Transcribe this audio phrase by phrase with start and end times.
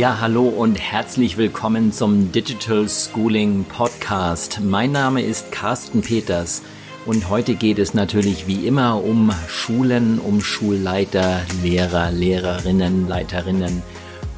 [0.00, 4.58] Ja, hallo und herzlich willkommen zum Digital Schooling Podcast.
[4.64, 6.62] Mein Name ist Carsten Peters
[7.04, 13.82] und heute geht es natürlich wie immer um Schulen, um Schulleiter, Lehrer, Lehrerinnen, Leiterinnen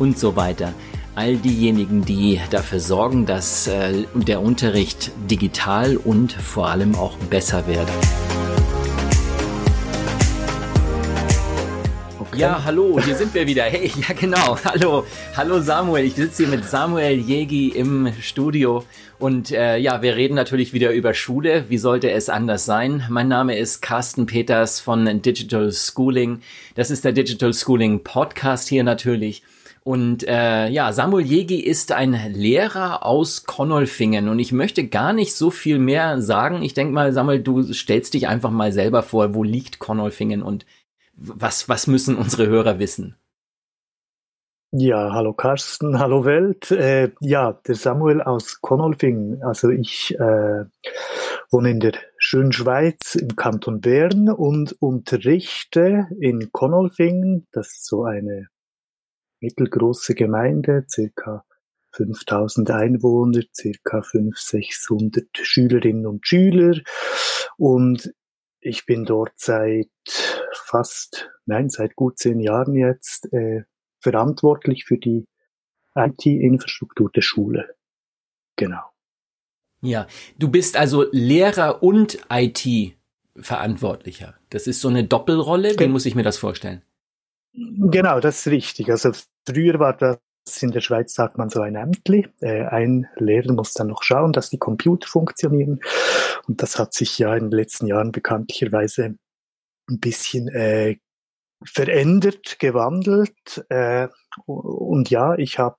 [0.01, 0.75] und so weiter.
[1.15, 7.69] All diejenigen, die dafür sorgen, dass äh, der Unterricht digital und vor allem auch besser
[7.69, 7.93] werde.
[12.35, 13.65] Ja, hallo, hier sind wir wieder.
[13.65, 14.57] Hey, ja genau.
[14.65, 15.05] Hallo,
[15.37, 16.07] hallo Samuel.
[16.07, 18.85] Ich sitze hier mit Samuel Jegi im Studio
[19.19, 21.67] und äh, ja, wir reden natürlich wieder über Schule.
[21.69, 23.05] Wie sollte es anders sein?
[23.11, 26.41] Mein Name ist Carsten Peters von Digital Schooling.
[26.75, 29.43] Das ist der Digital Schooling Podcast hier natürlich.
[29.85, 35.35] Und äh, ja, Samuel Jegi ist ein Lehrer aus Konnolfingen und ich möchte gar nicht
[35.35, 36.63] so viel mehr sagen.
[36.63, 40.65] Ich denke mal, Samuel, du stellst dich einfach mal selber vor, wo liegt Konnolfingen und
[41.15, 43.17] was, was müssen unsere Hörer wissen?
[44.75, 46.71] Ja, hallo Carsten, hallo Welt.
[46.71, 49.43] Äh, ja, der Samuel aus Konolfing.
[49.43, 50.65] Also ich äh,
[51.51, 57.47] wohne in der schönen Schweiz im Kanton Bern und unterrichte in Konolfingen.
[57.53, 58.49] Das ist so eine
[59.41, 61.45] mittelgroße Gemeinde, circa
[61.91, 66.81] 5000 Einwohner, circa 500, 600 Schülerinnen und Schüler.
[67.59, 68.15] Und
[68.63, 69.91] ich bin dort seit
[70.53, 73.65] fast, nein, seit gut zehn Jahren jetzt äh,
[74.01, 75.27] verantwortlich für die
[75.95, 77.75] IT-Infrastruktur der Schule.
[78.57, 78.83] Genau.
[79.83, 80.07] Ja,
[80.39, 84.39] du bist also Lehrer und IT-Verantwortlicher.
[84.51, 85.79] Das ist so eine Doppelrolle.
[85.79, 86.83] Wie muss ich mir das vorstellen?
[87.53, 88.91] Genau, das ist richtig.
[88.91, 89.13] Also
[89.47, 90.19] früher war das
[90.61, 92.29] in der Schweiz sagt man so ein Ämtli.
[92.41, 95.81] Äh, ein Lehrer muss dann noch schauen, dass die Computer funktionieren.
[96.47, 99.15] Und das hat sich ja in den letzten Jahren bekanntlicherweise
[99.89, 100.97] ein bisschen äh,
[101.65, 103.65] verändert, gewandelt.
[103.69, 104.09] Äh,
[104.47, 105.79] und ja, ich habe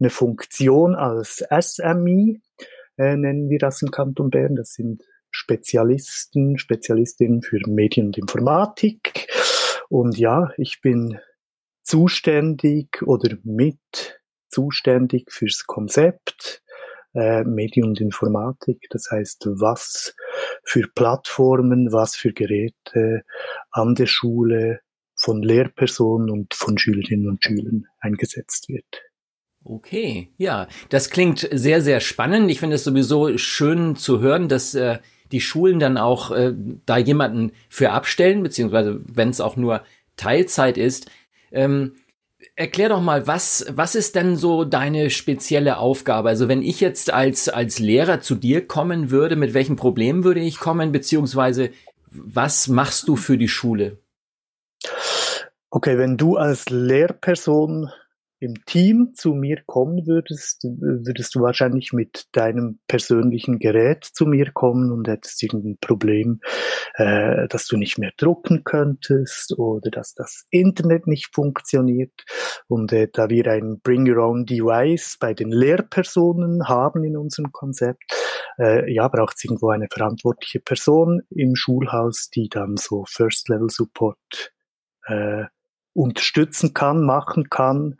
[0.00, 2.40] eine Funktion als SMI,
[2.98, 4.56] äh, nennen wir das im Kanton Bern.
[4.56, 9.28] Das sind Spezialisten, Spezialistinnen für Medien und Informatik.
[9.88, 11.18] Und ja, ich bin
[11.82, 16.62] zuständig oder mit zuständig fürs Konzept
[17.14, 18.86] äh, Medien und Informatik.
[18.90, 20.14] Das heißt, was
[20.64, 23.22] für Plattformen, was für Geräte
[23.70, 24.80] an der Schule
[25.14, 29.02] von Lehrpersonen und von Schülerinnen und Schülern eingesetzt wird.
[29.64, 32.50] Okay, ja, das klingt sehr, sehr spannend.
[32.50, 34.98] Ich finde es sowieso schön zu hören, dass äh,
[35.30, 36.52] die Schulen dann auch äh,
[36.84, 39.84] da jemanden für abstellen, beziehungsweise wenn es auch nur
[40.16, 41.10] Teilzeit ist.
[41.52, 41.96] Ähm,
[42.56, 46.28] erklär doch mal, was, was ist denn so deine spezielle Aufgabe?
[46.28, 50.40] Also wenn ich jetzt als, als Lehrer zu dir kommen würde, mit welchen Problemen würde
[50.40, 51.70] ich kommen, beziehungsweise
[52.10, 53.98] was machst du für die Schule?
[55.70, 57.90] Okay, wenn du als Lehrperson
[58.42, 64.50] im Team zu mir kommen würdest, würdest du wahrscheinlich mit deinem persönlichen Gerät zu mir
[64.50, 66.40] kommen und hättest irgendein Problem,
[66.94, 72.24] äh, dass du nicht mehr drucken könntest oder dass das Internet nicht funktioniert.
[72.66, 77.52] Und äh, da wir ein Bring Your Own Device bei den Lehrpersonen haben in unserem
[77.52, 78.02] Konzept,
[78.58, 83.70] äh, ja, braucht es irgendwo eine verantwortliche Person im Schulhaus, die dann so First Level
[83.70, 84.52] Support
[85.06, 85.44] äh,
[85.94, 87.98] unterstützen kann, machen kann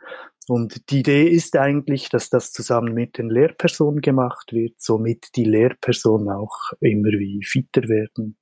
[0.49, 5.43] und die Idee ist eigentlich, dass das zusammen mit den Lehrpersonen gemacht wird, somit die
[5.43, 8.37] Lehrpersonen auch immer wie fitter werden,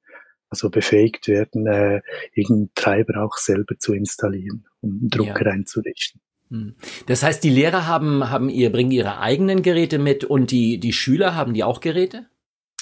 [0.50, 2.02] also befähigt werden, äh,
[2.34, 5.52] irgendeinen Treiber auch selber zu installieren, um einen Drucker ja.
[5.52, 6.22] einzurichten.
[6.50, 6.76] Hm.
[7.08, 10.94] Das heißt, die Lehrer haben, haben ihr, bringen ihre eigenen Geräte mit und die, die
[10.94, 12.26] Schüler haben die auch Geräte?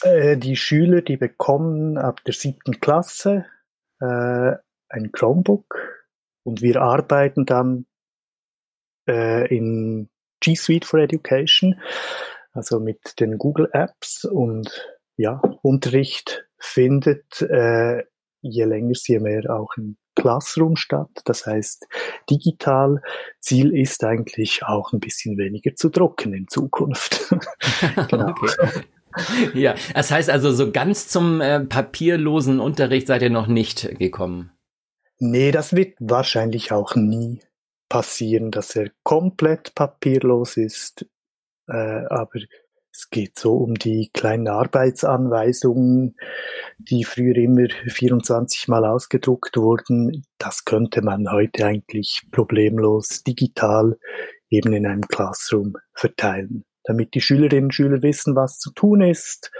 [0.02, 3.46] Äh, die Schüler, die bekommen ab der siebten Klasse
[4.00, 4.54] äh,
[4.90, 5.76] ein Chromebook
[6.44, 7.86] und wir arbeiten dann
[9.10, 10.10] äh, in
[10.40, 11.80] G Suite for Education,
[12.54, 14.70] also mit den Google Apps und
[15.18, 18.04] ja, Unterricht findet äh,
[18.42, 21.10] je länger, je mehr auch im Classroom statt.
[21.26, 21.88] Das heißt,
[22.30, 23.02] digital.
[23.40, 27.34] Ziel ist eigentlich auch ein bisschen weniger zu drucken in Zukunft.
[28.10, 28.30] genau.
[28.30, 28.84] Okay.
[29.54, 34.52] Ja, das heißt also, so ganz zum äh, papierlosen Unterricht seid ihr noch nicht gekommen.
[35.18, 37.40] Nee, das wird wahrscheinlich auch nie
[37.90, 41.06] passieren, dass er komplett papierlos ist,
[41.68, 42.40] äh, aber
[42.92, 46.16] es geht so um die kleinen Arbeitsanweisungen,
[46.78, 50.26] die früher immer 24 Mal ausgedruckt wurden.
[50.38, 53.98] Das könnte man heute eigentlich problemlos digital
[54.50, 59.52] eben in einem Classroom verteilen, damit die Schülerinnen und Schüler wissen, was zu tun ist.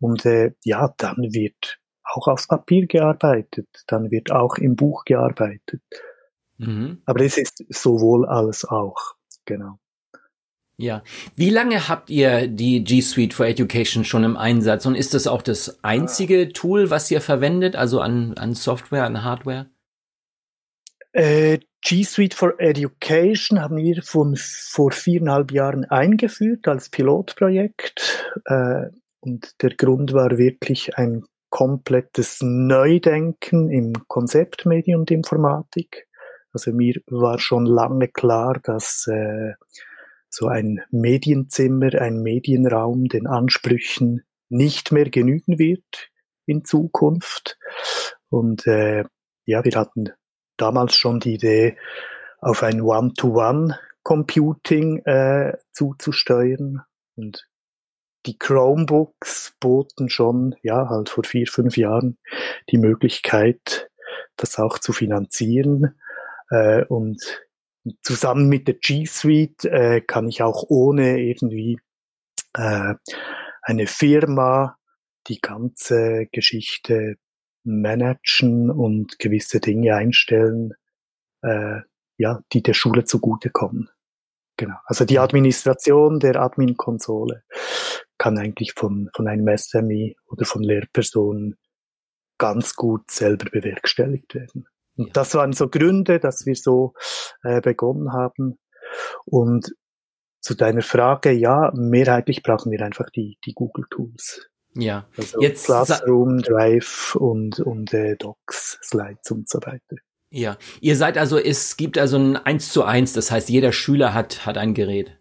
[0.00, 5.82] Und äh, ja, dann wird auch auf Papier gearbeitet, dann wird auch im Buch gearbeitet.
[6.58, 7.02] Mhm.
[7.06, 9.14] Aber es ist sowohl als auch,
[9.44, 9.78] genau.
[10.80, 11.02] Ja.
[11.34, 15.26] Wie lange habt ihr die G Suite for Education schon im Einsatz und ist das
[15.26, 19.66] auch das einzige Tool, was ihr verwendet, also an, an Software, an Hardware?
[21.12, 28.30] Äh, G Suite for Education haben wir von vor viereinhalb Jahren eingeführt als Pilotprojekt.
[28.44, 28.86] Äh,
[29.20, 36.07] und der Grund war wirklich ein komplettes Neudenken im Konzept Medien und Informatik.
[36.52, 39.52] Also mir war schon lange klar, dass äh,
[40.28, 46.10] so ein Medienzimmer, ein Medienraum den Ansprüchen nicht mehr genügen wird
[46.46, 47.58] in Zukunft.
[48.28, 49.04] Und äh,
[49.44, 50.10] ja, wir hatten
[50.56, 51.76] damals schon die Idee,
[52.40, 56.82] auf ein One-to-One-Computing äh, zuzusteuern.
[57.16, 57.48] Und
[58.26, 62.18] die Chromebooks boten schon, ja, halt vor vier, fünf Jahren
[62.70, 63.90] die Möglichkeit,
[64.36, 65.98] das auch zu finanzieren.
[66.50, 67.42] Äh, und
[68.02, 71.78] zusammen mit der G Suite äh, kann ich auch ohne irgendwie
[72.54, 72.94] äh,
[73.62, 74.76] eine Firma
[75.26, 77.16] die ganze Geschichte
[77.64, 80.72] managen und gewisse Dinge einstellen,
[81.42, 81.80] äh,
[82.16, 83.90] ja, die der Schule zugutekommen.
[84.56, 84.76] Genau.
[84.86, 87.44] Also die Administration der Admin-Konsole
[88.16, 91.56] kann eigentlich von, von einem SMI oder von Lehrpersonen
[92.38, 94.66] ganz gut selber bewerkstelligt werden.
[94.98, 95.12] Und ja.
[95.14, 96.92] das waren so Gründe, dass wir so
[97.42, 98.58] äh, begonnen haben.
[99.24, 99.72] Und
[100.40, 104.48] zu deiner Frage, ja, mehrheitlich brauchen wir einfach die, die Google Tools.
[104.74, 109.96] Ja, also jetzt Classroom, Drive und, und äh, Docs, Slides und so weiter.
[110.30, 114.12] Ja, ihr seid also, es gibt also ein eins zu eins, das heißt, jeder Schüler
[114.12, 115.18] hat, hat ein Gerät.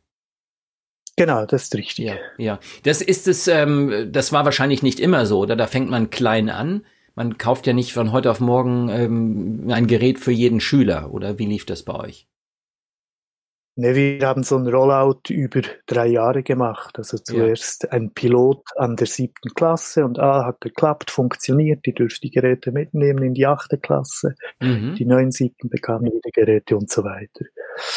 [1.16, 2.06] Genau, das ist richtig.
[2.06, 2.60] Ja, ja.
[2.84, 5.56] Das ist es, ähm, das war wahrscheinlich nicht immer so, oder?
[5.56, 6.86] Da fängt man klein an
[7.18, 11.40] man kauft ja nicht von heute auf morgen ähm, ein Gerät für jeden Schüler, oder
[11.40, 12.28] wie lief das bei euch?
[13.76, 16.98] Ne, wir haben so ein Rollout über drei Jahre gemacht.
[16.98, 17.90] Also zuerst ja.
[17.90, 22.72] ein Pilot an der siebten Klasse und ah, hat geklappt, funktioniert, die dürfen die Geräte
[22.72, 24.36] mitnehmen in die achte Klasse.
[24.60, 24.96] Mhm.
[24.96, 27.46] Die neuen siebten bekamen wieder Geräte und so weiter.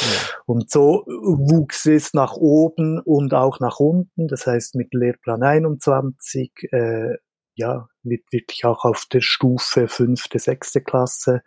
[0.01, 0.19] Ja.
[0.47, 4.29] Und so wuchs es nach oben und auch nach unten.
[4.29, 7.17] Das heißt, mit Lehrplan 21 äh,
[7.61, 11.43] ja, wird wirklich auch auf der Stufe fünfte, sechste Klasse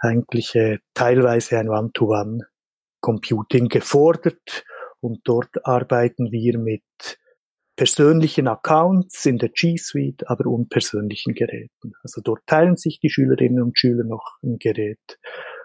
[0.00, 4.64] eigentlich äh, teilweise ein One-to-One-Computing gefordert
[5.00, 6.82] und dort arbeiten wir mit
[7.76, 11.92] persönlichen Accounts in der G Suite, aber unpersönlichen Geräten.
[12.02, 15.18] Also dort teilen sich die Schülerinnen und Schüler noch ein Gerät,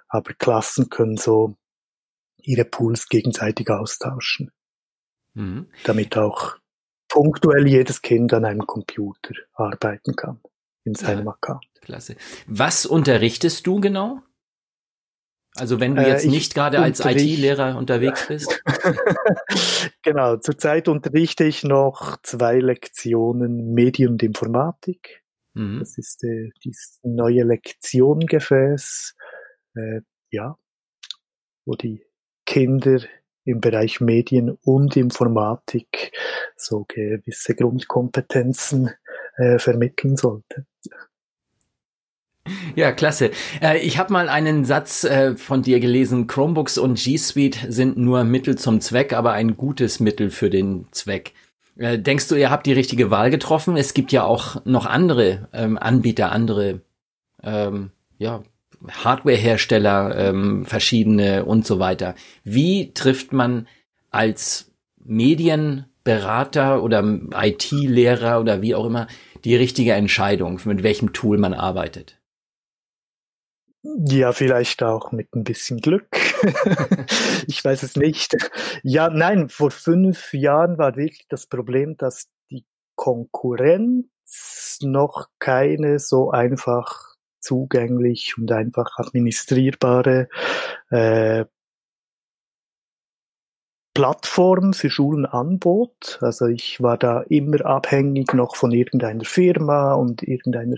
[0.09, 1.55] aber Klassen können so
[2.37, 4.51] ihre Pools gegenseitig austauschen,
[5.33, 5.67] mhm.
[5.83, 6.57] damit auch
[7.07, 10.39] punktuell jedes Kind an einem Computer arbeiten kann
[10.83, 11.65] in seinem ja, Account.
[11.81, 12.15] Klasse.
[12.48, 14.21] Was unterrichtest du genau?
[15.56, 18.63] Also wenn du äh, jetzt äh, nicht gerade als IT-Lehrer unterwegs bist?
[20.04, 25.24] genau, zurzeit unterrichte ich noch zwei Lektionen Medium und Informatik.
[25.54, 25.80] Mhm.
[25.80, 29.15] Das ist äh, dieses neue Lektiongefäß,
[29.75, 30.57] äh, ja,
[31.65, 32.06] wo die
[32.45, 33.00] Kinder
[33.44, 36.12] im Bereich Medien und Informatik
[36.62, 38.92] so gewisse Grundkompetenzen
[39.38, 40.65] äh, vermitteln sollte.
[42.75, 43.31] Ja, klasse.
[43.61, 46.28] Äh, ich habe mal einen Satz äh, von dir gelesen.
[46.28, 50.87] Chromebooks und G Suite sind nur Mittel zum Zweck, aber ein gutes Mittel für den
[50.92, 51.33] Zweck.
[51.78, 53.78] Äh, denkst du, ihr habt die richtige Wahl getroffen?
[53.78, 56.81] Es gibt ja auch noch andere ähm, Anbieter, andere
[57.44, 58.44] ähm, ja,
[58.87, 62.16] Hardwarehersteller, ähm, verschiedene und so weiter.
[62.44, 63.68] Wie trifft man
[64.09, 64.71] als
[66.07, 67.04] Medienberater oder
[67.35, 69.07] IT-Lehrer oder wie auch immer
[69.44, 72.19] die richtige Entscheidung, mit welchem Tool man arbeitet?
[73.83, 76.09] Ja, vielleicht auch mit ein bisschen Glück.
[77.47, 78.35] ich weiß es nicht.
[78.83, 86.31] Ja, nein, vor fünf Jahren war wirklich das Problem, dass die Konkurrenz noch keine so
[86.31, 90.28] einfach zugänglich und einfach administrierbare
[90.90, 91.45] äh,
[93.97, 96.19] Plattform für Schulen anbot.
[96.21, 100.75] Also ich war da immer abhängig noch von irgendeiner Firma und irgendeiner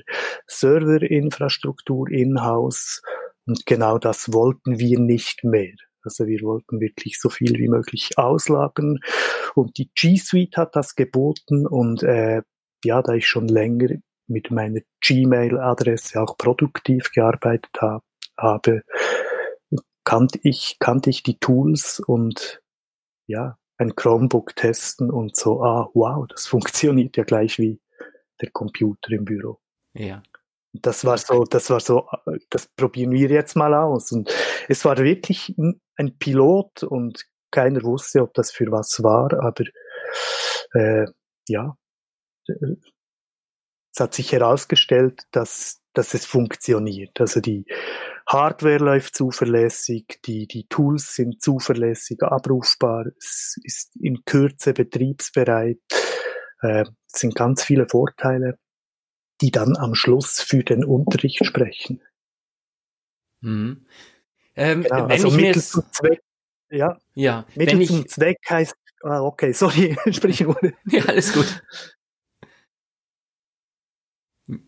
[0.48, 3.02] Serverinfrastruktur in-house.
[3.46, 5.74] Und genau das wollten wir nicht mehr.
[6.02, 9.00] Also wir wollten wirklich so viel wie möglich auslagern.
[9.54, 11.68] Und die G Suite hat das geboten.
[11.68, 12.42] Und äh,
[12.86, 13.98] ja, da ich schon länger
[14.28, 18.02] mit meiner Gmail-Adresse auch produktiv gearbeitet hab,
[18.38, 18.84] habe,
[20.06, 22.62] kannte ich, kannte ich die Tools und
[23.30, 27.80] ja, ein Chromebook testen und so, ah, wow, das funktioniert ja gleich wie
[28.42, 29.60] der Computer im Büro.
[29.94, 30.24] Ja.
[30.74, 32.08] Das war so, das war so,
[32.50, 34.12] das probieren wir jetzt mal aus.
[34.12, 34.32] Und
[34.68, 39.64] es war wirklich ein Pilot und keiner wusste, ob das für was war, aber
[40.74, 41.08] äh,
[41.48, 41.76] ja,
[42.48, 47.20] es hat sich herausgestellt, dass, dass es funktioniert.
[47.20, 47.66] Also die
[48.30, 55.80] Hardware läuft zuverlässig, die, die Tools sind zuverlässig abrufbar, es ist in Kürze betriebsbereit.
[56.62, 58.60] Äh, es sind ganz viele Vorteile,
[59.42, 62.04] die dann am Schluss für den Unterricht sprechen.
[63.42, 63.88] Mhm.
[64.56, 66.22] Ähm, genau, wenn also ich Mittel zum Zweck,
[66.70, 70.56] ja, ja, Mittel wenn ich, zum Zweck heißt, ah, okay, sorry, sprich nur.
[70.86, 71.64] ja, alles gut.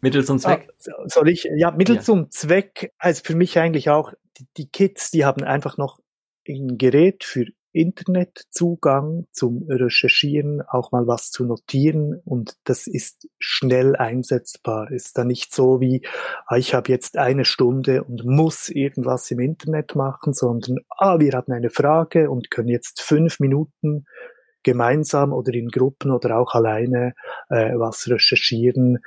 [0.01, 0.69] Mittel zum Zweck?
[0.87, 1.47] Ah, soll ich?
[1.55, 2.01] Ja, Mittel Ja.
[2.01, 5.99] zum Zweck heißt für mich eigentlich auch, die, die Kids, die haben einfach noch
[6.47, 13.95] ein Gerät für Internetzugang zum Recherchieren, auch mal was zu notieren und das ist schnell
[13.95, 14.91] einsetzbar.
[14.91, 16.05] Ist dann nicht so wie,
[16.47, 21.31] ah, ich habe jetzt eine Stunde und muss irgendwas im Internet machen, sondern ah, wir
[21.31, 24.05] haben eine Frage und können jetzt fünf Minuten
[24.63, 27.13] gemeinsam oder in Gruppen oder auch alleine
[27.49, 28.97] äh, was recherchieren,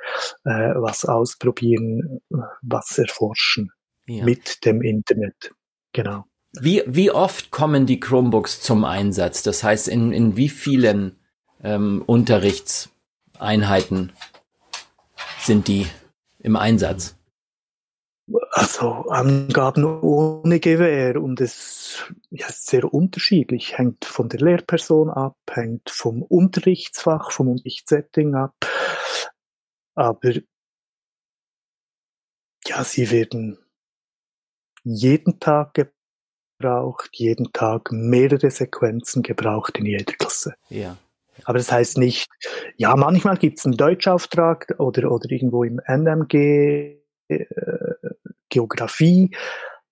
[0.43, 2.19] äh, was ausprobieren,
[2.61, 3.71] was erforschen
[4.05, 4.25] Ja.
[4.25, 5.51] mit dem Internet.
[5.93, 6.25] Genau.
[6.59, 9.43] Wie, wie oft kommen die Chromebooks zum Einsatz?
[9.43, 11.17] Das heißt, in, in wie vielen
[11.63, 14.11] ähm, Unterrichtseinheiten
[15.39, 15.87] sind die
[16.39, 17.17] im Einsatz?
[18.51, 25.37] Also Angaben ohne Gewähr und es ja, ist sehr unterschiedlich, hängt von der Lehrperson ab,
[25.49, 28.55] hängt vom Unterrichtsfach, vom Unterrichtssetting ab.
[29.93, 30.33] Aber
[32.65, 33.59] ja, sie werden
[34.83, 35.75] jeden Tag
[36.59, 40.55] gebraucht, jeden Tag mehrere Sequenzen gebraucht in jeder Klasse.
[40.69, 40.97] Ja.
[41.43, 42.27] Aber das heißt nicht,
[42.77, 47.45] ja, manchmal gibt es einen Deutschauftrag oder, oder irgendwo im NMG äh,
[48.55, 49.31] Geografie,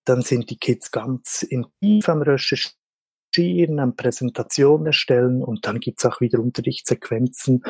[0.06, 6.22] dann sind die Kids ganz intensiv am Recherchieren, am Präsentation erstellen und dann gibt's auch
[6.22, 7.64] wieder Unterrichtssequenzen,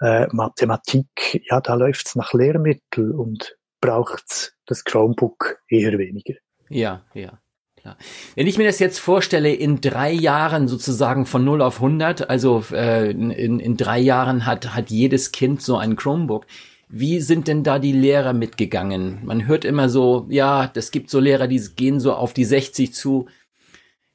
[0.00, 6.34] äh, Mathematik, ja, da läuft's nach Lehrmittel und braucht's das Chromebook eher weniger.
[6.68, 7.40] Ja, ja.
[7.76, 7.96] Klar.
[8.34, 12.64] Wenn ich mir das jetzt vorstelle, in drei Jahren sozusagen von 0 auf 100, also
[12.72, 16.46] äh, in, in drei Jahren hat, hat jedes Kind so ein Chromebook.
[16.88, 19.18] Wie sind denn da die Lehrer mitgegangen?
[19.24, 22.94] Man hört immer so, ja, das gibt so Lehrer, die gehen so auf die 60
[22.94, 23.26] zu,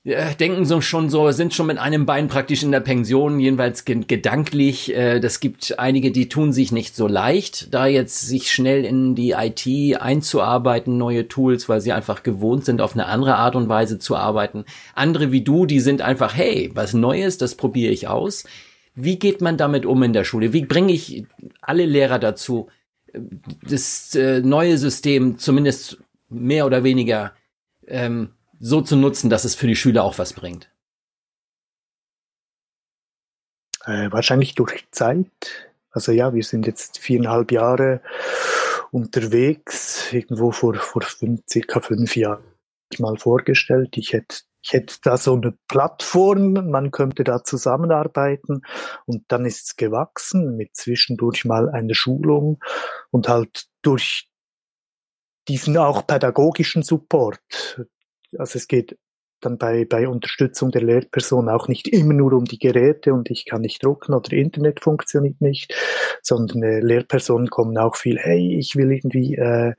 [0.04, 3.84] äh, denken so schon so, sind schon mit einem Bein praktisch in der Pension, jedenfalls
[3.84, 4.96] ge gedanklich.
[4.96, 9.16] Äh, das gibt einige, die tun sich nicht so leicht, da jetzt sich schnell in
[9.16, 13.68] die IT einzuarbeiten, neue Tools, weil sie einfach gewohnt sind, auf eine andere Art und
[13.68, 14.63] Weise zu arbeiten.
[14.96, 18.46] Andere wie du, die sind einfach, hey, was Neues, das probiere ich aus.
[18.93, 20.53] Wie geht man damit um in der Schule?
[20.53, 21.25] Wie bringe ich
[21.62, 22.69] alle Lehrer dazu,
[23.63, 25.98] das äh, neue System zumindest
[26.29, 27.33] mehr oder weniger
[27.88, 30.69] ähm, so zu nutzen, dass es für die Schüler auch was bringt?
[33.86, 35.27] Äh, wahrscheinlich durch Zeit.
[35.91, 38.01] Also ja, wir sind jetzt viereinhalb Jahre
[38.91, 42.43] unterwegs, irgendwo vor, vor fünf, circa fünf Jahren
[43.00, 43.98] mal vorgestellt.
[43.98, 48.62] Ich hätte ich hätte da so eine Plattform, man könnte da zusammenarbeiten
[49.06, 52.60] und dann ist es gewachsen mit zwischendurch mal eine Schulung
[53.10, 54.30] und halt durch
[55.48, 57.39] diesen auch pädagogischen Support.
[58.38, 58.98] Also es geht
[59.41, 63.46] dann bei, bei Unterstützung der Lehrperson auch nicht immer nur um die Geräte und ich
[63.46, 65.74] kann nicht drucken oder Internet funktioniert nicht,
[66.22, 69.74] sondern äh, Lehrpersonen kommen auch viel, hey, ich will irgendwie äh,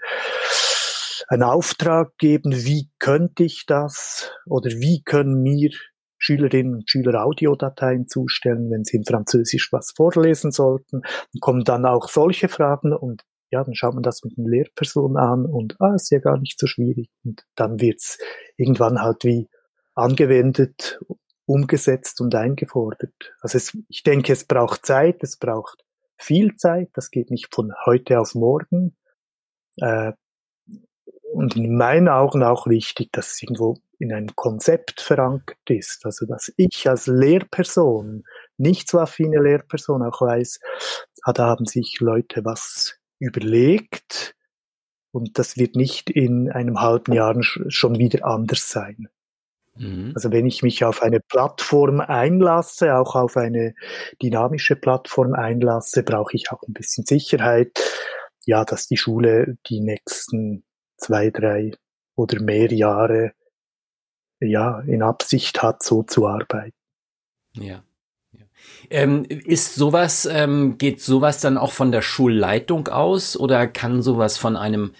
[1.32, 5.70] einen Auftrag geben, wie könnte ich das oder wie können mir
[6.18, 11.00] Schülerinnen und Schüler Audiodateien zustellen, wenn sie in Französisch was vorlesen sollten.
[11.00, 15.16] Dann kommen dann auch solche Fragen und ja, dann schaut man das mit den Lehrpersonen
[15.16, 17.08] an und ah, ist ja gar nicht so schwierig.
[17.24, 18.18] Und dann wird's
[18.58, 19.48] irgendwann halt wie
[19.94, 21.00] angewendet,
[21.46, 23.34] umgesetzt und eingefordert.
[23.40, 25.82] Also es, ich denke, es braucht Zeit, es braucht
[26.18, 28.96] viel Zeit, das geht nicht von heute auf morgen.
[29.78, 30.12] Äh,
[31.32, 36.04] und in meinen Augen auch wichtig, dass es irgendwo in einem Konzept verankert ist.
[36.04, 38.24] Also, dass ich als Lehrperson,
[38.58, 40.60] nicht so affine Lehrperson, auch weiß,
[41.22, 44.34] ah, da haben sich Leute was überlegt
[45.12, 49.08] und das wird nicht in einem halben Jahr schon wieder anders sein.
[49.76, 50.12] Mhm.
[50.14, 53.74] Also wenn ich mich auf eine Plattform einlasse, auch auf eine
[54.20, 57.80] dynamische Plattform einlasse, brauche ich auch ein bisschen Sicherheit,
[58.44, 60.64] ja, dass die Schule die nächsten
[61.02, 61.72] zwei, drei
[62.16, 63.32] oder mehr Jahre
[64.40, 66.74] ja in Absicht hat, so zu arbeiten.
[67.54, 67.82] Ja.
[68.32, 68.44] ja.
[68.90, 74.38] Ähm, ist sowas, ähm, geht sowas dann auch von der Schulleitung aus oder kann sowas
[74.38, 74.94] von einem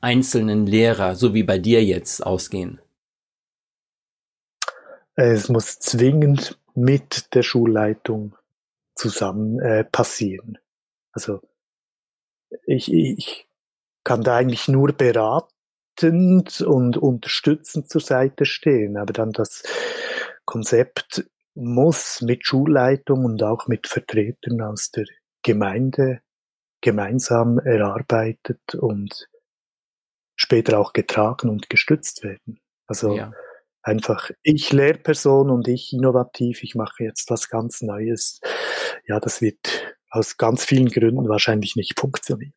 [0.00, 2.80] einzelnen Lehrer, so wie bei dir jetzt, ausgehen?
[5.20, 8.36] es muss zwingend mit der Schulleitung
[8.94, 10.58] zusammen äh, passieren.
[11.12, 11.42] Also
[12.66, 13.48] ich, ich
[14.10, 19.62] kann da eigentlich nur beratend und unterstützend zur Seite stehen, aber dann das
[20.44, 25.04] Konzept muss mit Schulleitung und auch mit Vertretern aus der
[25.42, 26.22] Gemeinde
[26.80, 29.28] gemeinsam erarbeitet und
[30.34, 32.58] später auch getragen und gestützt werden.
[32.88, 33.30] Also ja.
[33.80, 38.40] einfach ich Lehrperson und ich innovativ, ich mache jetzt was ganz Neues.
[39.06, 42.54] Ja, das wird aus ganz vielen Gründen wahrscheinlich nicht funktionieren.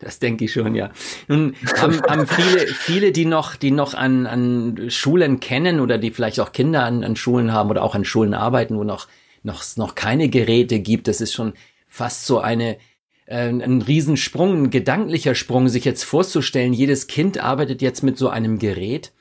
[0.00, 0.90] Das denke ich schon, ja.
[1.28, 6.10] Nun haben, haben viele, viele, die noch, die noch an, an Schulen kennen oder die
[6.10, 9.08] vielleicht auch Kinder an, an Schulen haben oder auch an Schulen arbeiten, wo noch,
[9.42, 11.06] noch, noch keine Geräte gibt.
[11.06, 11.52] Das ist schon
[11.86, 12.78] fast so eine,
[13.26, 18.30] äh, ein Riesensprung, ein gedanklicher Sprung, sich jetzt vorzustellen, jedes Kind arbeitet jetzt mit so
[18.30, 19.12] einem Gerät.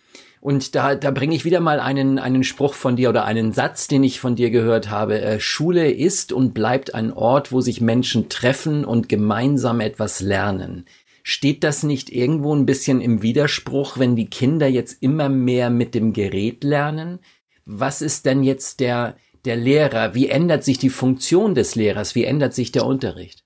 [0.41, 3.88] Und da, da bringe ich wieder mal einen, einen Spruch von dir oder einen Satz,
[3.88, 5.22] den ich von dir gehört habe.
[5.22, 10.86] Äh, Schule ist und bleibt ein Ort, wo sich Menschen treffen und gemeinsam etwas lernen.
[11.24, 15.93] Steht das nicht irgendwo ein bisschen im Widerspruch, wenn die Kinder jetzt immer mehr mit
[15.93, 17.19] dem Gerät lernen?
[17.65, 20.15] Was ist denn jetzt der, der Lehrer?
[20.15, 22.15] Wie ändert sich die Funktion des Lehrers?
[22.15, 23.43] Wie ändert sich der Unterricht?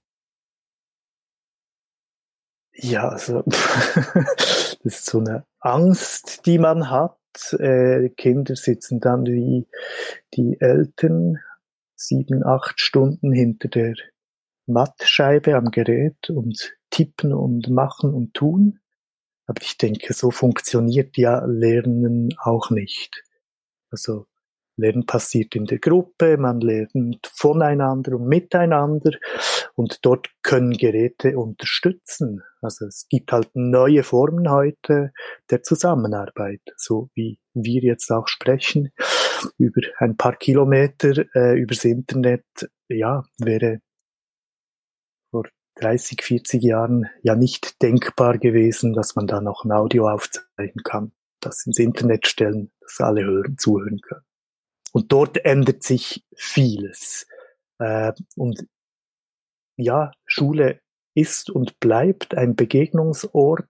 [2.76, 3.44] Ja, also
[4.84, 7.18] das ist so eine Angst, die man hat.
[7.58, 9.68] Äh, Kinder sitzen dann wie
[10.36, 11.40] die Eltern
[11.96, 13.94] sieben, acht Stunden hinter der
[14.68, 18.80] Mattscheibe am Gerät und tippen und machen und tun.
[19.46, 23.24] Aber ich denke, so funktioniert ja Lernen auch nicht.
[23.90, 24.28] Also
[24.76, 29.12] Lernen passiert in der Gruppe, man lernt voneinander und miteinander
[29.76, 32.44] und dort können Geräte unterstützen.
[32.62, 35.12] Also es gibt halt neue Formen heute
[35.50, 38.92] der Zusammenarbeit, so wie wir jetzt auch sprechen,
[39.58, 42.46] über ein paar Kilometer äh, übers Internet.
[42.88, 43.80] Ja, wäre
[45.32, 45.46] vor
[45.76, 51.14] 30, 40 Jahren ja nicht denkbar gewesen, dass man da noch ein Audio aufzeichnen kann,
[51.40, 54.26] das ins Internet stellen, dass alle hören, zuhören können.
[54.92, 57.26] Und dort ändert sich vieles.
[57.80, 58.68] Äh, und
[59.78, 60.80] ja, Schule
[61.16, 63.68] ist und bleibt ein Begegnungsort.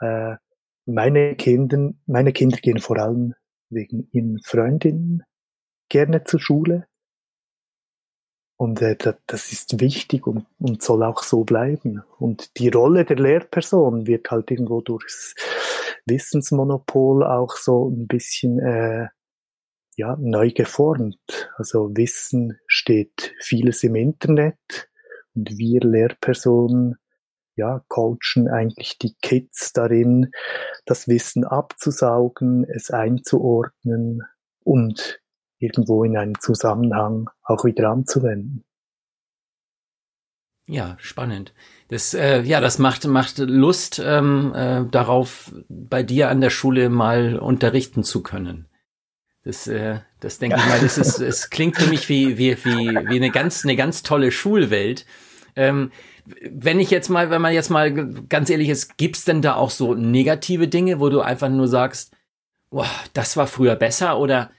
[0.00, 0.36] Äh,
[0.86, 3.34] meine Kinder, meine Kinder gehen vor allem
[3.68, 5.22] wegen ihren Freundinnen
[5.88, 6.86] gerne zur Schule.
[8.56, 12.02] Und äh, das ist wichtig und, und soll auch so bleiben.
[12.18, 15.34] Und die Rolle der Lehrperson wird halt irgendwo durchs
[16.06, 19.08] Wissensmonopol auch so ein bisschen äh,
[20.00, 21.50] ja, neu geformt.
[21.58, 24.88] Also Wissen steht vieles im Internet
[25.34, 26.96] und wir Lehrpersonen
[27.54, 30.30] ja, coachen eigentlich die Kids darin,
[30.86, 34.22] das Wissen abzusaugen, es einzuordnen
[34.64, 35.20] und
[35.58, 38.64] irgendwo in einen Zusammenhang auch wieder anzuwenden.
[40.66, 41.52] Ja, spannend.
[41.88, 46.88] Das, äh, ja, das macht, macht Lust ähm, äh, darauf, bei dir an der Schule
[46.88, 48.69] mal unterrichten zu können.
[49.42, 52.88] Das, äh, das denke ich mal, das ist, es klingt für mich wie, wie, wie,
[52.88, 55.06] wie eine ganz, eine ganz tolle Schulwelt.
[55.56, 55.90] Ähm,
[56.50, 57.92] wenn ich jetzt mal, wenn man jetzt mal
[58.28, 62.14] ganz ehrlich ist, gibt's denn da auch so negative Dinge, wo du einfach nur sagst,
[62.70, 64.50] boah, das war früher besser oder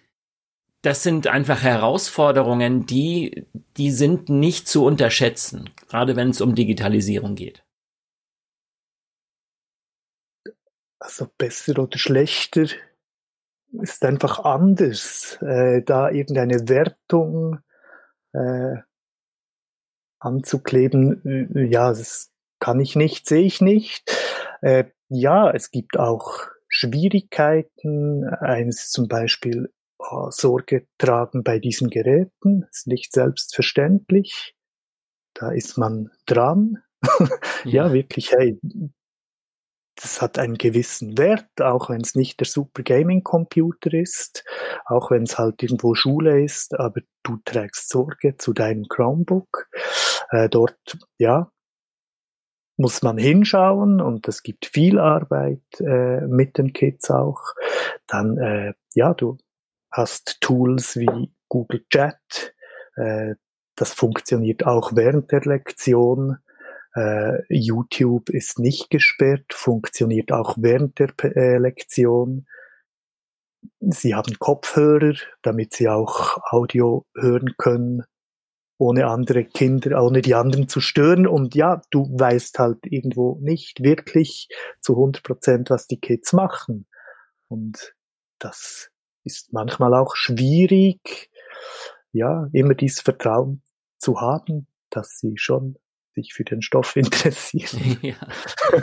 [0.81, 3.45] das sind einfach Herausforderungen, die,
[3.77, 7.63] die sind nicht zu unterschätzen, gerade wenn es um Digitalisierung geht.
[10.99, 12.65] Also besser oder schlechter
[13.73, 15.37] ist einfach anders.
[15.41, 17.59] Äh, da irgendeine Wertung
[18.33, 18.77] äh,
[20.19, 24.15] anzukleben, äh, ja, das kann ich nicht, sehe ich nicht.
[24.61, 28.23] Äh, ja, es gibt auch Schwierigkeiten.
[28.25, 34.55] Eines zum Beispiel oh, Sorge tragen bei diesen Geräten ist nicht selbstverständlich.
[35.33, 36.77] Da ist man dran.
[37.65, 37.87] ja.
[37.87, 38.59] ja, wirklich, hey,
[39.95, 44.43] das hat einen gewissen Wert, auch wenn es nicht der Super Gaming Computer ist,
[44.85, 49.67] auch wenn es halt irgendwo Schule ist, aber du trägst Sorge zu deinem Chromebook.
[50.31, 51.51] Äh, dort, ja,
[52.77, 57.41] muss man hinschauen und es gibt viel Arbeit äh, mit den Kids auch.
[58.07, 59.37] Dann, äh, ja, du
[59.91, 62.53] hast Tools wie Google Chat,
[62.95, 63.35] äh,
[63.75, 66.37] das funktioniert auch während der Lektion.
[66.95, 72.47] Äh, YouTube ist nicht gesperrt, funktioniert auch während der äh, Lektion.
[73.79, 78.03] Sie haben Kopfhörer, damit sie auch Audio hören können,
[78.77, 81.27] ohne andere Kinder, ohne die anderen zu stören.
[81.27, 84.49] Und ja, du weißt halt irgendwo nicht wirklich
[84.81, 86.87] zu 100 Prozent, was die Kids machen.
[87.47, 87.93] Und
[88.39, 88.89] das
[89.23, 91.29] ist manchmal auch schwierig,
[92.11, 93.61] ja, immer dieses Vertrauen
[93.99, 95.77] zu haben, dass sie schon
[96.13, 97.97] sich für den Stoff interessieren.
[98.01, 98.15] ja,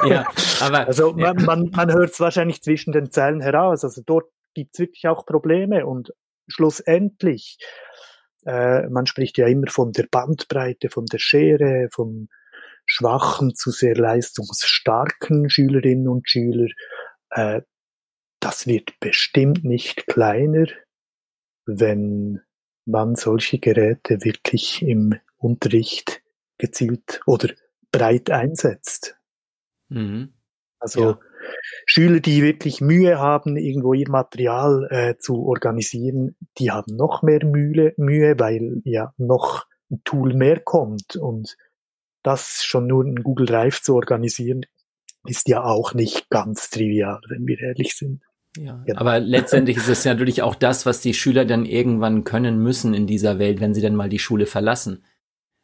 [0.07, 3.85] ja aber also man, man, man hört es wahrscheinlich zwischen den Zeilen heraus.
[3.85, 6.13] Also dort gibt es wirklich auch Probleme und
[6.49, 7.59] schlussendlich,
[8.45, 12.29] äh, man spricht ja immer von der Bandbreite, von der Schere, von
[12.87, 16.69] schwachen zu sehr leistungsstarken Schülerinnen und Schüler.
[17.31, 17.61] Äh,
[18.41, 20.67] das wird bestimmt nicht kleiner,
[21.67, 22.41] wenn
[22.87, 26.23] man solche Geräte wirklich im Unterricht
[26.59, 27.49] gezielt oder
[27.93, 29.17] breit einsetzt.
[29.89, 30.35] Mhm.
[30.79, 31.19] Also ja.
[31.87, 37.45] Schüler, die wirklich Mühe haben, irgendwo ihr Material äh, zu organisieren, die haben noch mehr
[37.45, 41.57] Mühe, Mühe, weil ja noch ein Tool mehr kommt und
[42.23, 44.67] das schon nur in Google Drive zu organisieren,
[45.27, 48.23] ist ja auch nicht ganz trivial, wenn wir ehrlich sind.
[48.57, 49.01] Ja, genau.
[49.01, 53.07] aber letztendlich ist es natürlich auch das, was die Schüler dann irgendwann können müssen in
[53.07, 55.05] dieser Welt, wenn sie dann mal die Schule verlassen.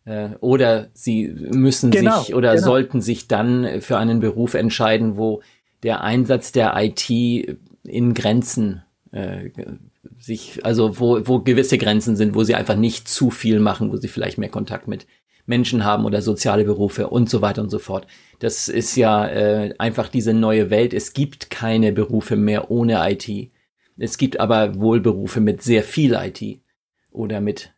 [0.05, 2.65] Äh, oder sie müssen genau, sich oder genau.
[2.65, 5.43] sollten sich dann für einen Beruf entscheiden, wo
[5.83, 7.11] der Einsatz der IT
[7.85, 9.51] in Grenzen äh,
[10.19, 13.97] sich, also wo, wo gewisse Grenzen sind, wo sie einfach nicht zu viel machen, wo
[13.97, 15.07] sie vielleicht mehr Kontakt mit
[15.47, 18.07] Menschen haben oder soziale Berufe und so weiter und so fort.
[18.39, 20.95] Das ist ja äh, einfach diese neue Welt.
[20.95, 23.51] Es gibt keine Berufe mehr ohne IT.
[23.99, 26.61] Es gibt aber wohl Berufe mit sehr viel IT
[27.11, 27.73] oder mit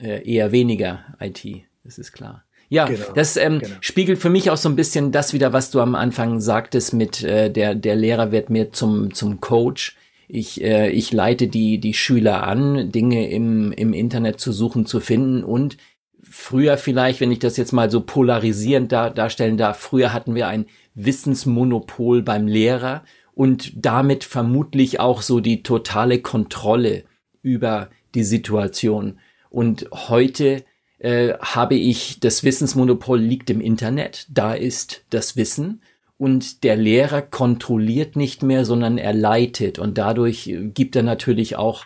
[0.00, 1.67] äh, eher weniger IT.
[1.88, 2.44] Das ist klar.
[2.68, 3.76] Ja, genau, das ähm, genau.
[3.80, 7.22] spiegelt für mich auch so ein bisschen das wieder, was du am Anfang sagtest mit
[7.22, 9.96] äh, der der Lehrer wird mir zum zum Coach.
[10.28, 15.00] Ich äh, ich leite die die Schüler an, Dinge im im Internet zu suchen, zu
[15.00, 15.78] finden und
[16.22, 20.48] früher vielleicht, wenn ich das jetzt mal so polarisierend dar darstellen darf, früher hatten wir
[20.48, 23.02] ein Wissensmonopol beim Lehrer
[23.34, 27.04] und damit vermutlich auch so die totale Kontrolle
[27.40, 29.18] über die Situation.
[29.48, 30.64] Und heute
[30.98, 35.82] äh, habe ich das Wissensmonopol liegt im Internet, da ist das Wissen
[36.16, 41.84] und der Lehrer kontrolliert nicht mehr, sondern er leitet und dadurch gibt er natürlich auch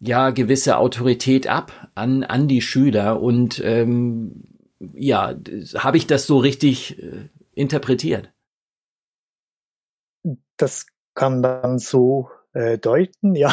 [0.00, 4.42] ja gewisse Autorität ab an an die Schüler und ähm,
[4.94, 5.34] ja
[5.76, 8.32] habe ich das so richtig äh, interpretiert?
[10.56, 13.52] Das kann man so äh, deuten, ja,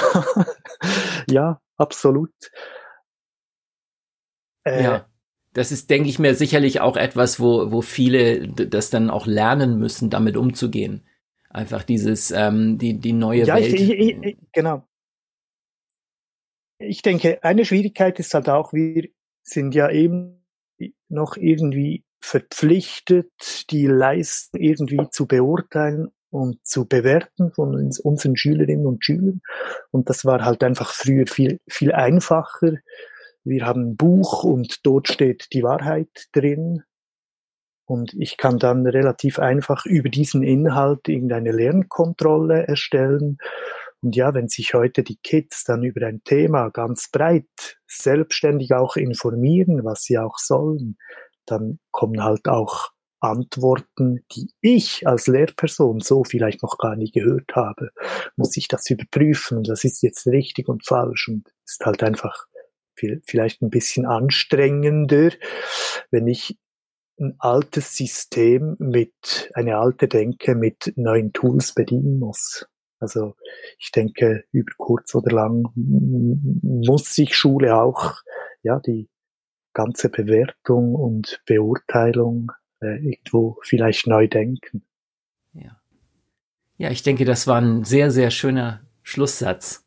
[1.29, 2.31] ja, absolut.
[4.63, 5.05] Äh, ja.
[5.53, 9.79] Das ist, denke ich mir, sicherlich auch etwas, wo, wo viele das dann auch lernen
[9.79, 11.03] müssen, damit umzugehen.
[11.49, 13.73] Einfach dieses, ähm, die, die neue ja, Welt.
[13.73, 14.87] Ich, ich, ich, genau.
[16.77, 19.09] Ich denke, eine Schwierigkeit ist halt auch, wir
[19.41, 20.45] sind ja eben
[21.09, 23.31] noch irgendwie verpflichtet,
[23.71, 29.41] die Leistung irgendwie zu beurteilen und zu bewerten von uns, unseren Schülerinnen und Schülern.
[29.91, 32.73] Und das war halt einfach früher viel, viel einfacher
[33.43, 36.83] wir haben ein Buch und dort steht die Wahrheit drin.
[37.85, 43.37] Und ich kann dann relativ einfach über diesen Inhalt irgendeine Lernkontrolle erstellen.
[44.01, 48.95] Und ja, wenn sich heute die Kids dann über ein Thema ganz breit selbstständig auch
[48.95, 50.97] informieren, was sie auch sollen,
[51.45, 57.51] dann kommen halt auch Antworten, die ich als Lehrperson so vielleicht noch gar nie gehört
[57.55, 57.89] habe.
[58.37, 62.45] Muss ich das überprüfen und das ist jetzt richtig und falsch und ist halt einfach
[63.25, 65.31] vielleicht ein bisschen anstrengender,
[66.11, 66.57] wenn ich
[67.19, 72.67] ein altes System mit, eine alte Denke mit neuen Tools bedienen muss.
[72.99, 73.35] Also
[73.77, 78.15] ich denke, über kurz oder lang muss sich Schule auch
[78.61, 79.09] ja die
[79.73, 84.83] ganze Bewertung und Beurteilung äh, irgendwo vielleicht neu denken.
[85.53, 85.79] Ja.
[86.77, 89.85] Ja, ich denke, das war ein sehr, sehr schöner Schlusssatz.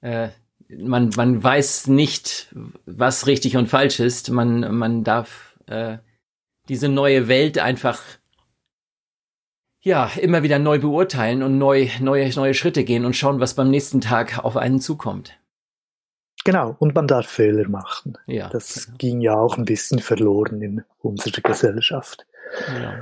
[0.00, 0.28] Äh,
[0.68, 2.54] man, man weiß nicht,
[2.86, 4.30] was richtig und falsch ist.
[4.30, 5.98] Man, man darf äh,
[6.68, 8.02] diese neue Welt einfach
[9.80, 13.70] ja immer wieder neu beurteilen und neu, neue, neue Schritte gehen und schauen, was beim
[13.70, 15.38] nächsten Tag auf einen zukommt.
[16.44, 18.16] Genau, und man darf Fehler machen.
[18.26, 18.98] Ja, das genau.
[18.98, 22.26] ging ja auch ein bisschen verloren in unserer Gesellschaft.
[22.66, 22.92] Genau.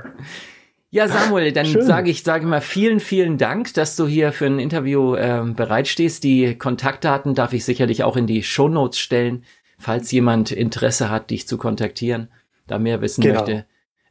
[0.89, 4.59] Ja, Samuel, dann sage ich, sage mal vielen, vielen Dank, dass du hier für ein
[4.59, 6.23] Interview äh, bereitstehst.
[6.23, 9.43] Die Kontaktdaten darf ich sicherlich auch in die Show Notes stellen,
[9.77, 12.29] falls jemand Interesse hat, dich zu kontaktieren,
[12.67, 13.41] da mehr wissen genau.
[13.41, 13.65] möchte.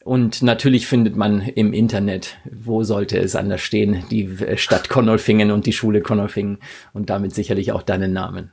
[0.05, 5.67] Und natürlich findet man im Internet, wo sollte es anders stehen, die Stadt Konnolfingen und
[5.67, 6.59] die Schule Konnolfingen
[6.93, 8.53] und damit sicherlich auch deinen Namen.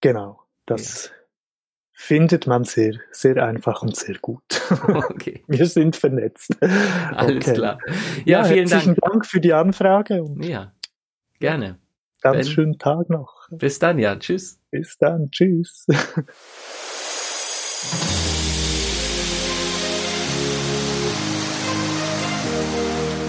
[0.00, 1.12] Genau, das
[1.98, 4.42] findet man sehr, sehr einfach und sehr gut.
[4.90, 5.42] Okay.
[5.46, 6.54] Wir sind vernetzt.
[6.60, 7.54] Alles okay.
[7.54, 7.78] klar.
[8.24, 8.98] Ja, ja vielen Dank.
[9.00, 10.22] Dank für die Anfrage.
[10.40, 10.72] ja,
[11.40, 11.78] gerne.
[12.20, 12.54] Ganz ben.
[12.54, 13.48] schönen Tag noch.
[13.50, 14.16] Bis dann, ja.
[14.16, 14.60] Tschüss.
[14.70, 15.30] Bis dann.
[15.30, 15.86] Tschüss.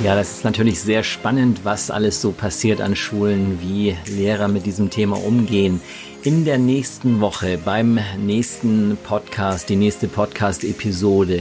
[0.03, 4.65] Ja, das ist natürlich sehr spannend, was alles so passiert an Schulen, wie Lehrer mit
[4.65, 5.81] diesem Thema umgehen.
[6.27, 11.39] In der nächsten Woche, beim nächsten Podcast, die nächste Podcast-Episode,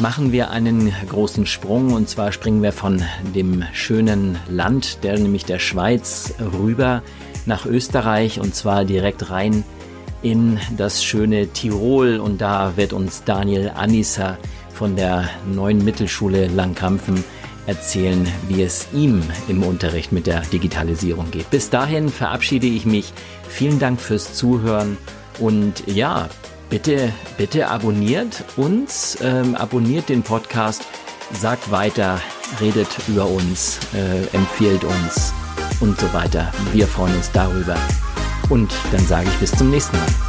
[0.00, 3.02] machen wir einen großen Sprung und zwar springen wir von
[3.34, 7.02] dem schönen Land, der nämlich der Schweiz, rüber
[7.46, 9.64] nach Österreich und zwar direkt rein
[10.20, 14.36] in das schöne Tirol und da wird uns Daniel Anissa
[14.74, 17.24] von der neuen Mittelschule Langkampfen
[17.68, 21.50] erzählen, wie es ihm im Unterricht mit der Digitalisierung geht.
[21.50, 23.12] Bis dahin verabschiede ich mich.
[23.48, 24.96] Vielen Dank fürs Zuhören
[25.38, 26.28] und ja,
[26.70, 30.82] bitte, bitte abonniert uns, ähm, abonniert den Podcast,
[31.32, 32.20] sagt weiter,
[32.60, 35.32] redet über uns, äh, empfiehlt uns
[35.80, 36.52] und so weiter.
[36.72, 37.76] Wir freuen uns darüber.
[38.48, 40.27] Und dann sage ich bis zum nächsten Mal.